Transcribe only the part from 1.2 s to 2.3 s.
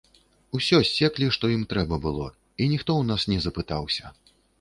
што ім трэба было,